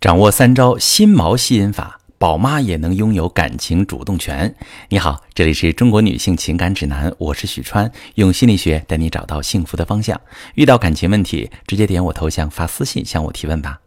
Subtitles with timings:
[0.00, 4.54] 掌握三招心锚吸引法，宝妈也能拥有感情主动权。
[4.90, 10.20] 你好，这里是中国女性情感指南，我是许川，用心理学带你找到幸福的方向。
[10.54, 13.80] 遇到感情问题，直接点我头像发私信向我提问吧。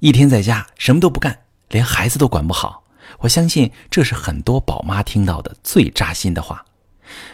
[0.00, 1.38] 一天在家什么都不干，
[1.70, 2.84] 连孩子都管不好，
[3.20, 6.62] 我相信这是很多宝妈听到的最扎心的话。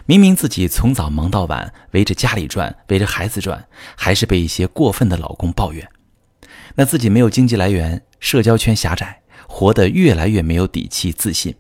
[0.06, 5.84] 明明自己从早忙到晚，围着家里转，围着孩子转，还是被一些过分的老公抱怨。
[6.74, 11.54] 那自己没有经济来源，社交圈狭窄，活得越来越没有底气、自信。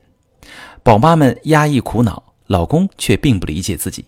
[0.82, 4.04] 宝妈们压抑苦恼，老公却并不理解自己。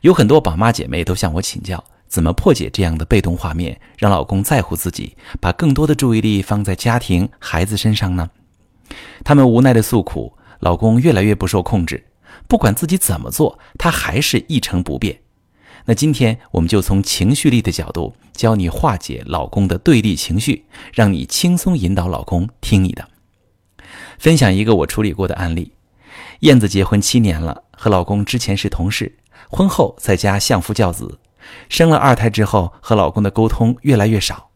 [0.00, 8.30] 有很多宝妈姐妹都向我请教，怎么破解这样的被动画面，让老公在乎自己，把更多的注意力放在家庭、孩子身上呢？
[9.24, 12.04] 他们无奈的诉苦，老公越来越不受控制，
[12.46, 15.18] 不管自己怎么做，他还是一成不变。
[15.86, 23.06] 那今天我们就从情绪力的角度教你化解老公的对立情绪，让你轻松引导老公听你的。
[24.18, 25.72] 分享一个我处理过的案例：
[26.40, 29.18] 燕子结婚七年了，和老公之前是同事，
[29.50, 31.18] 婚后在家相夫教子，
[31.68, 34.48] 生了二胎之后和老公的沟通越来越少。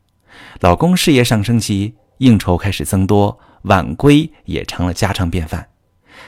[0.61, 5.69] 老公事业上升期，应酬开始增多，晚归也成了家常便饭。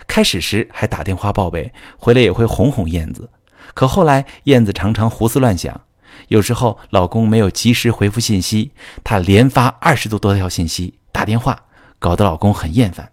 [0.06, 3.30] 开始时还打电话报备，回来也会哄哄燕子。
[3.74, 5.80] 可后来，燕子常常胡思乱想，
[6.28, 11.64] 有时候老公没有及时回复信息，她连发二十多多条信息、打电话，
[11.98, 13.12] 搞得老公很厌烦。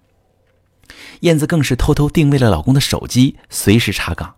[1.21, 4.35] 燕子更是偷偷定位了老公的手机，随时查岗。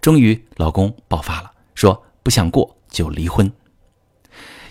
[0.00, 3.50] 终于，老公爆发了，说不想过就离婚。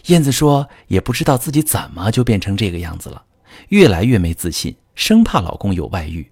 [0.08, 3.24] 燕子说，也不知道自己怎么就变成这个样子了，
[3.70, 6.30] 越来越没自信，生怕老公有外遇。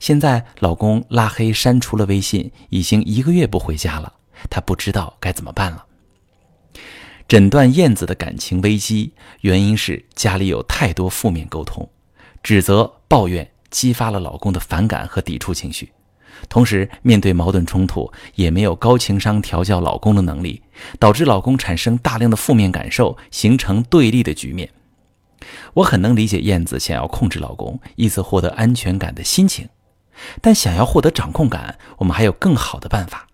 [0.00, 4.12] 现在老公拉黑删除了微信，已经一个月不回家了，
[4.50, 5.84] 她不知道该怎么办了。
[7.28, 11.88] 诊断燕子的感情危机，原因是家里有太多负面沟通，
[12.42, 15.90] 指责、抱怨激发了老公的反感和抵触情绪，
[16.48, 20.60] 同时面对矛盾冲突也没有高情商调教老公的能力，
[20.98, 24.68] 导致老公产生大量的负面感受，形成对立的局面。
[25.74, 29.66] 我很能理解燕子想要控制老公，以此获得安全感的心情，
[30.40, 33.26] 但想要获得掌控感，我们还有更好的办法。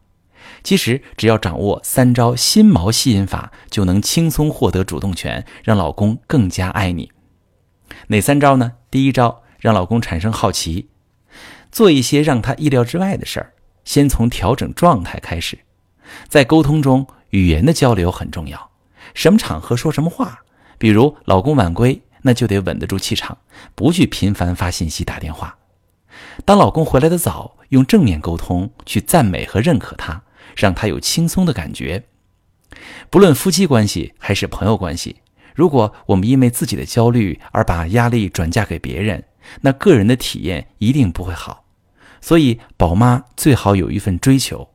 [0.65, 7.13] 其实只要掌握三招心锚吸引法，就能轻松获得主动权，让老公更加爱你。
[8.09, 8.73] 哪三招呢？
[8.91, 10.89] 第一招，让老公产生好奇，
[11.71, 13.53] 做一些让他意料之外的事儿。
[13.85, 15.59] 先从调整状态开始，
[16.29, 18.71] 在沟通中，语言的交流很重要，
[19.15, 20.41] 什么场合说什么话。
[20.77, 23.39] 比如老公晚归，那就得稳得住气场，
[23.75, 25.58] 不去频繁发信息、打电话。
[26.45, 30.23] 当老公回来的早，用正面沟通去赞美和认可他，
[30.57, 32.05] 让他有轻松的感觉。
[33.11, 35.17] 不论夫妻关系还是朋友关系，
[35.55, 39.25] 如果我们因为自己的焦虑而把压力转嫁给别人，
[39.63, 41.65] 那个人的体验一定不会好。
[42.21, 44.69] 所以，宝妈最好有一份追求，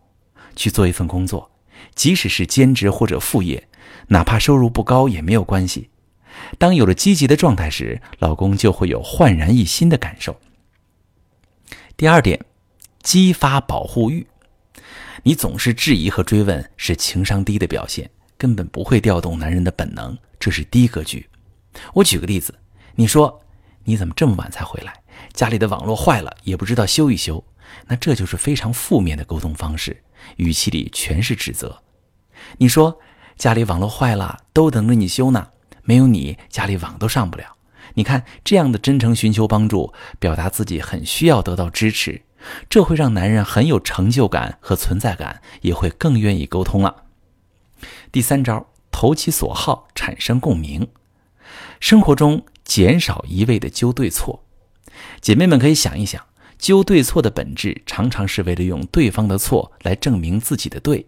[0.56, 1.52] 去做一份工作，
[1.96, 3.68] 即使是兼职或者副业，
[4.08, 5.90] 哪怕收入不高也没有关系。
[6.58, 10.36] 当有了积极的状态时，老公就会有焕然一新的感受。
[11.96, 12.44] 第二点，
[13.04, 14.26] 激发保护欲。
[15.22, 21.30] 你总是质疑和追问，是情商低的表现，根本不会调动男人的本能，这是低格局。
[21.94, 22.54] 我举个例子，
[22.96, 23.42] 你说
[23.84, 24.94] 你怎么这么晚才回来？
[25.34, 27.44] 家里的网络坏了，也不知道修一修，
[27.88, 30.04] 那这就是非常负面的沟通方式，
[30.38, 31.84] 语气里全是指责。
[32.58, 33.00] 你说
[33.38, 35.50] 家里网络坏了，都等着你修呢。
[35.84, 37.56] 没有你，家里网都上不了。
[37.96, 42.22] 你看这样的真诚寻求帮助，表达自己很需要得到支持，
[42.70, 47.04] 这会让男人很有成就感和存在感，也会更愿意沟通了。
[48.12, 50.88] 第三招，投其所好，产生共鸣。
[51.80, 54.44] 生活中减少一味的纠对错，
[55.20, 56.26] 姐妹们可以想一想，
[56.58, 61.06] 纠对错的本质常常是为了用对方的错来证明自己的对，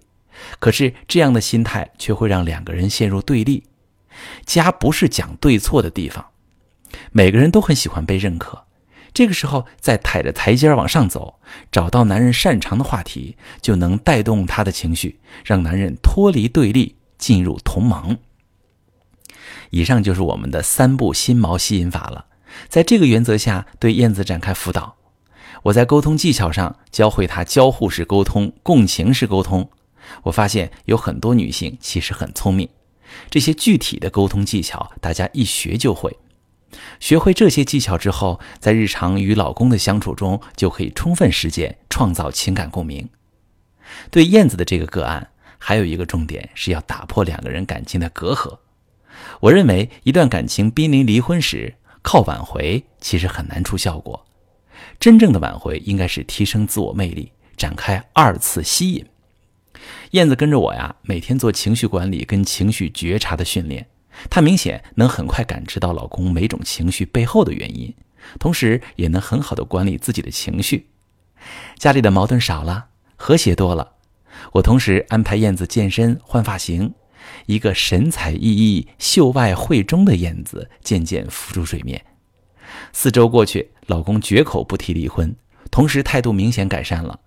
[0.59, 3.63] 可是这样的心态却会让两个人陷入对立。
[4.45, 6.25] 家不是讲对错的地方，
[7.17, 8.65] 每个人都很喜欢被认可。
[9.13, 11.39] 这个时候，再踩着台阶往上走，
[11.71, 18.17] 找到男人擅长的话题，就能带动他的情绪，让男人脱离对立，进入同盟。
[19.69, 22.25] 以上就是我们的三步心锚吸引法了。
[22.67, 24.97] 在这个原则下，对燕子展开辅导。
[25.63, 29.69] 我在沟通技巧上教会她交互式沟通、共情式沟通。
[30.23, 32.67] 我发现有很多女性其实很聪明。
[33.29, 36.13] 这些具体的沟通技巧，大家一学就会。
[36.99, 43.07] 学会这些技巧之后，在日常与老公的相处中，就可以充分实践，创造情感共鸣。
[44.11, 48.57] 对燕子的这个个案，还有一个重点是要打破两个人感情的隔阂。
[49.39, 54.25] 我认为，一段感情濒临离婚时，靠挽回其实很难出效果。
[54.99, 59.05] 真正的挽回应该是提升自我魅力，展开二次吸引。
[60.11, 63.87] 燕子跟着我呀，每天做情绪管理跟情绪觉察的训练，
[64.29, 67.93] 她明显能很快感知到老公每种情绪背后的原因，
[68.39, 70.87] 同时也能很好的管理自己的情绪。
[71.77, 73.93] 家里的矛盾少了，和谐多了。
[74.53, 76.93] 我同时安排燕子健身、换发型，
[77.45, 82.03] 一个神采奕奕、秀外慧中的燕子渐渐浮出水面。
[82.91, 85.35] 四周过去，老公绝口不提离婚，
[85.71, 87.19] 同时态度明显改善了。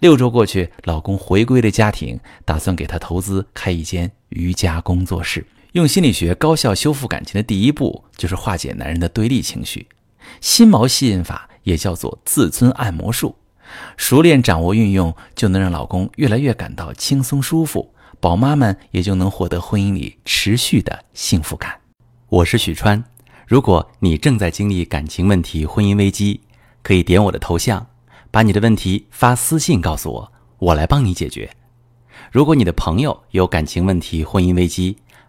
[0.00, 5.46] 六周过去，老公回归了家庭，打算给他投资开一间瑜伽工作室。
[5.72, 9.86] 用心理学高效修复感情的第一步，就是化解男人的对立情绪。
[10.38, 13.34] 心锚吸引法也叫做自尊按摩术，
[13.96, 17.90] 熟练掌握运用，就能让老公越来越感到轻松舒服，
[18.20, 21.80] 宝妈们也就能获得婚姻里持续的幸福感。
[22.28, 23.02] 我是许川。
[23.46, 26.42] 如果你正在经历感情问题、婚姻危机，
[26.82, 27.86] 可以点我的头像，
[28.30, 31.50] 把你的问题发私信告诉我，我来帮你解决。
[32.30, 34.98] 如果你的朋友有感情问题、婚姻危机，